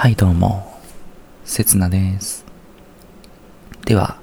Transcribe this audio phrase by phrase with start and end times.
[0.00, 0.78] はいどうも、
[1.44, 2.46] せつなです。
[3.84, 4.20] では、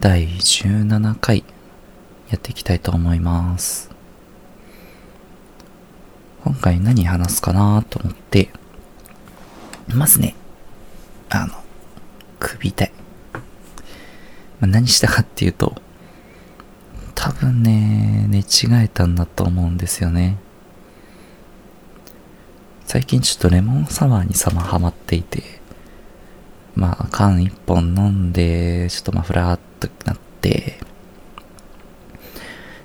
[0.00, 1.44] 第17回
[2.30, 3.90] やっていきたいと思います。
[6.42, 8.48] 今回何話すかなと思って、
[9.88, 10.34] まずね、
[11.28, 11.52] あの、
[12.38, 12.92] 首痛い。
[13.34, 13.40] ま
[14.62, 15.74] あ、何したかっていうと、
[17.14, 20.38] 多分ね、寝違えたんだと思うんですよね。
[22.88, 25.42] 最近ちょっとレモンサワーにさまハマっていて、
[26.74, 30.78] まあ缶一本飲んで、ちょっとまあふらーっとなって、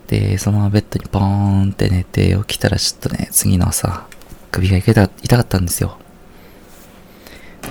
[0.07, 4.05] で、そのままベッドにポーンって寝て起きたらちょっとね、次の朝、
[4.51, 5.97] 首が痛か痛かったんですよ。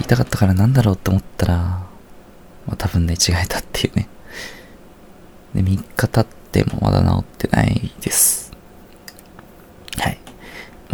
[0.00, 1.86] 痛かったからなんだろうって思ったら、ま
[2.70, 4.08] あ多分寝違えたっていうね。
[5.54, 5.64] で、3
[5.96, 8.51] 日経ってもまだ治ってないです。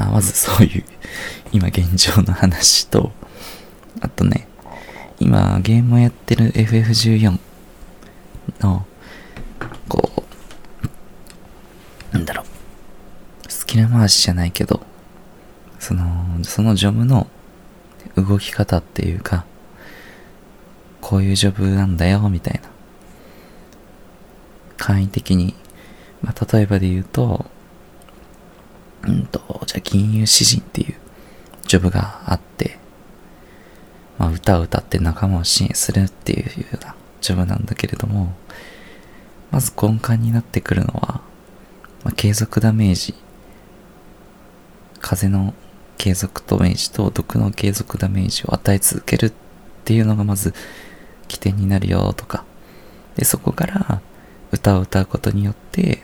[0.09, 0.85] まあ、まずそういう、
[1.53, 3.13] 今現状の話と、
[4.01, 4.49] あとね、
[5.21, 7.39] 今ゲームをやってる FF14
[8.61, 8.87] の、
[9.89, 10.25] こ
[12.13, 14.81] う、なんだろう、スキル回しじゃないけど、
[15.79, 17.27] その、そのジョブの
[18.17, 19.45] 動き方っていうか、
[21.03, 22.71] こういうジョブなんだよ、みたいな。
[24.79, 25.55] 簡易的に、
[26.23, 27.45] まあ、例えばで言うと、
[29.05, 30.95] うんと、じゃあ金融詩人っていう
[31.67, 32.79] ジョブがあって、
[34.19, 38.35] まあ、歌を歌って仲間を支援するっていうようなジョブなんだけれども、
[39.51, 41.21] まず根幹になってくるのは、
[42.05, 43.15] まあ、継続ダメージ、
[45.01, 45.55] 風の
[45.97, 49.33] 継続ダメージと毒の継続ダメージを与え続けるっ
[49.85, 50.55] ていうのがまず
[51.29, 52.45] 起点になるよとか、
[53.17, 54.01] で、そこから
[54.53, 56.03] 歌を歌うことによって、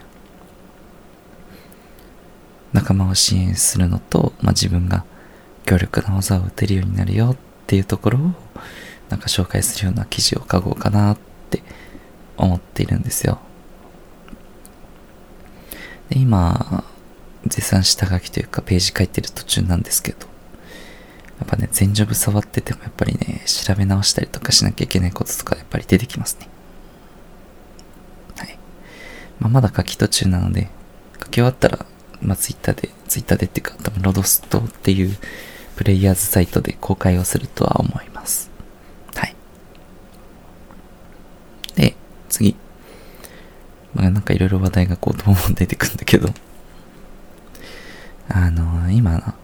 [2.74, 5.04] 仲間を支援するのと、まあ、自分が
[5.64, 7.36] 強力な技を打てるようになるよっ
[7.66, 8.22] ていうところを
[9.08, 11.18] なんか紹介するような記事を書こうかなっ
[11.50, 11.62] て
[12.36, 13.38] 思っているんですよ。
[16.10, 16.84] で、今、
[17.46, 20.26] 絶賛下書きというかページ書いてる途中なんですけど、
[21.38, 26.48] やっぱね、全ジョブ触っててもやっぱりね、調べ直したりとかしなきゃいけないこととかやっぱり出てきますね。
[28.36, 28.58] はい。
[29.38, 30.70] まあ、まだ書き途中なので、
[31.22, 31.86] 書き終わったら、
[32.24, 35.16] まあ、ツイッターで、ツイッターでっていうか、多分ロドストっていう
[35.76, 38.50] プレイヤーズサイトで公開をするとは思います。
[39.14, 39.34] はい。
[41.76, 41.94] で、
[42.28, 42.56] 次。
[43.94, 46.30] まあ、なんかいろいろ話題がこう、どうも出てくるんだけど、
[48.28, 49.34] あの今、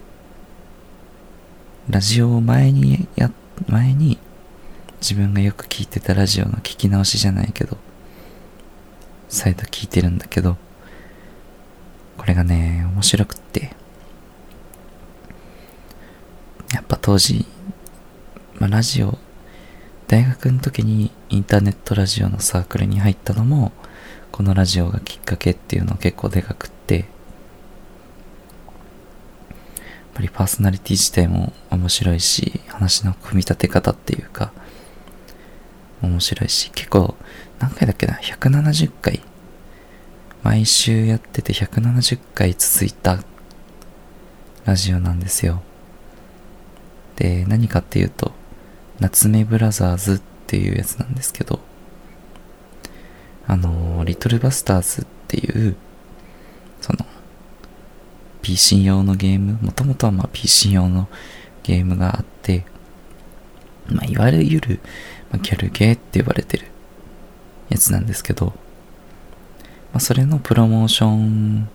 [1.88, 3.30] ラジオを前にや、
[3.68, 4.18] 前に、
[5.00, 7.76] 自分がよく聞いてたラジオの聞き直しじゃないけど、
[9.28, 10.56] 再度聞いてるんだけど、
[12.20, 13.70] これがね、面白くって。
[16.70, 17.46] やっぱ当時、
[18.58, 19.16] まあ、ラジオ、
[20.06, 23.72] 大学の時にインターネットラジオのサークルに入ったのも、
[24.32, 27.06] このラジオがきっかけっていうの結構でかくって、やっ
[30.12, 34.52] ぱりパーソナリティ自体も面白いし、話の組み立て方っていうか、
[36.02, 37.14] 面白いし、結構、
[37.60, 39.22] 何回だっけな、170回
[40.42, 43.18] 毎週やってて170回続いた
[44.64, 45.62] ラジオなんですよ。
[47.16, 48.32] で、何かっていうと、
[48.98, 51.60] 夏目ブラザーズっていうやつなんですけど、
[53.46, 55.76] あの、リトルバスターズっていう、
[56.80, 57.04] その、
[58.40, 61.08] PC 用のゲーム、もともとはまあ PC 用の
[61.62, 62.64] ゲームがあって、
[63.88, 64.80] まあ、いわゆる、
[65.30, 66.66] まあ、ギャルゲーって呼ばれてる
[67.68, 68.54] やつなんですけど、
[69.92, 71.68] まあ、それのプロモーション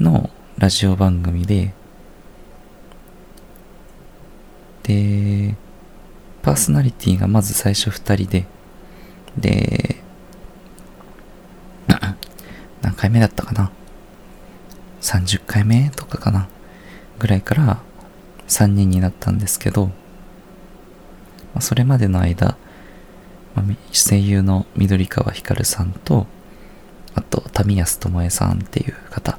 [0.00, 1.74] のラジオ番組で、
[4.84, 5.56] で、
[6.42, 8.46] パーソナリティがまず最初二人で、
[9.36, 9.96] で、
[12.82, 13.70] 何回目だったかな
[15.00, 16.48] ?30 回目とかかな？
[17.18, 17.78] ぐらいから
[18.48, 19.92] 3人になったんですけど、ま
[21.56, 22.56] あ、それまでの間、
[23.54, 26.26] まあ、声優の緑川光さんと、
[27.14, 29.38] あと、民安智恵さんっていう方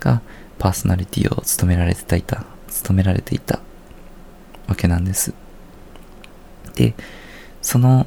[0.00, 0.22] が
[0.58, 3.60] パーソナリティを務められていた、務められていた
[4.66, 5.32] わけなんです。
[6.74, 6.94] で、
[7.62, 8.06] その、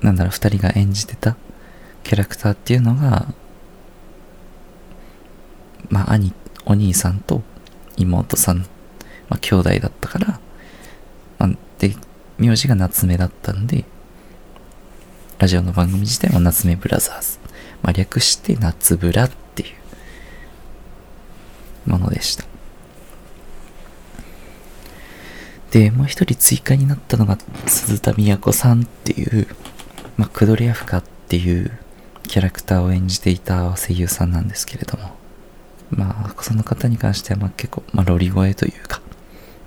[0.00, 1.36] なんだろう、二人が演じてた
[2.02, 3.26] キャラクターっていうのが、
[5.88, 6.32] まあ、兄、
[6.66, 7.42] お兄さんと
[7.96, 8.58] 妹さん、
[9.28, 10.40] まあ、兄弟だったから、
[11.38, 11.94] まあ、で、
[12.38, 13.84] 名字が夏目だったんで、
[15.38, 17.38] ラジオの番組自体は夏目ブラザーズ。
[17.84, 19.66] まあ、略して夏ブラってい
[21.86, 22.46] うものでした。
[25.70, 27.36] で、もう一人追加になったのが
[27.66, 29.46] 鈴田都さんっていう、
[30.16, 31.78] まあ、クドリアフカっていう
[32.22, 35.14] キャラクターを演じていた声優さんなんですけれども、
[35.90, 39.02] まあ、その方に関しては、まあ結構、まあ、ロリ声というか、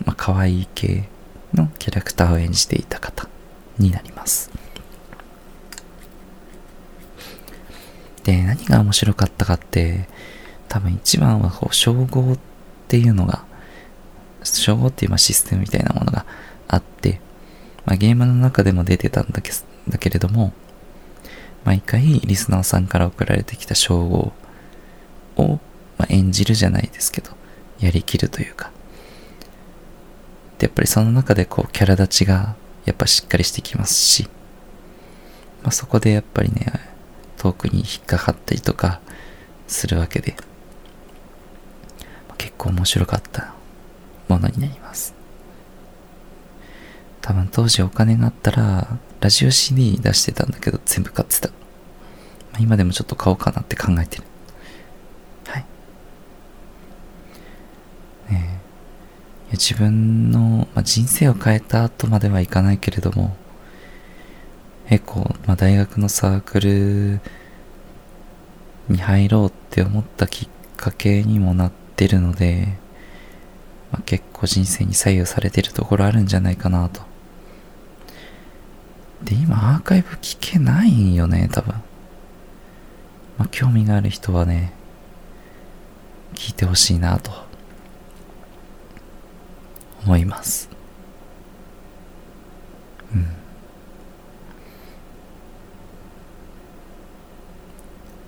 [0.05, 1.07] まあ、可愛い系
[1.53, 3.29] のキャラクターを演じていた方
[3.77, 4.49] になります。
[8.27, 10.05] で、何が面白かったかって、
[10.67, 12.37] 多分一番はこう、称号っ
[12.89, 13.45] ていうのが、
[14.43, 16.25] 称号っていうまシステムみたいなものが
[16.67, 17.21] あって、
[17.85, 19.51] まあ、ゲームの中でも出てたんだけ
[19.87, 20.51] だけれども、
[21.63, 24.33] 毎回リスナーさんから送られてきた称号
[25.37, 25.59] を、
[25.97, 27.31] まあ、演じるじゃないですけど、
[27.79, 28.71] やりきるというか。
[30.57, 34.27] で、やっぱりその中でこう、キャラ立ちがやっぱしっかりしてきますし、
[35.63, 36.86] まあ、そこでやっぱりね、
[37.47, 38.99] 遠くに引っかかったりとか
[39.67, 40.35] するわけで、
[42.37, 43.53] 結構面白かった
[44.27, 45.13] ものになります。
[47.21, 51.49] 多分当時お金があったら、ラジオ CD 出してたんだけど全部買ってた。
[52.59, 54.23] 今でもちょっと買おうかなって考えてる。
[55.47, 55.65] はい。
[58.29, 58.59] ね
[59.51, 59.53] え。
[59.53, 63.35] 自分の、まあ、人生を変えた後まではいかないけれども、
[64.89, 67.19] 結構、まあ、大学のサークル
[68.87, 72.77] に入ろうって思ったきっかけにもなってるので、
[73.91, 77.01] まあ、結構人生に左右されてるところあるんじゃないかなと。
[79.23, 81.73] で、今アーカイブ聞けないんよね、多分。
[83.37, 84.71] まあ、興味がある人はね、
[86.33, 87.31] 聞いてほしいなと
[90.05, 90.76] 思います。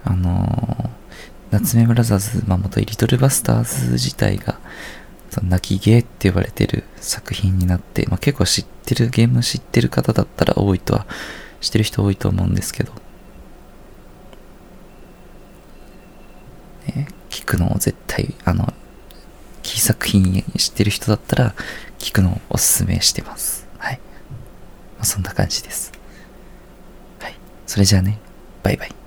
[0.10, 0.90] あのー、
[1.52, 4.60] 夏目ブラザーズ、まあ、元リトルバスターズ自体が、
[5.30, 11.06] その泣きゲーって呼ばれてる作品になって、まあ、結構知ってる、ゲーム知ってる方だったら多いとは、
[11.62, 12.92] 知ってる人多いと思うんですけど、
[16.88, 18.74] ね、聞くのを絶対、あの、
[19.62, 21.54] キー作品知ってる人だったら、
[22.00, 23.68] 聞くのをおすすめしてます。
[23.78, 24.00] はい。
[24.98, 25.92] まあ、そんな感じです。
[27.20, 27.36] はい。
[27.68, 28.18] それじゃあね、
[28.64, 28.99] バイバイ。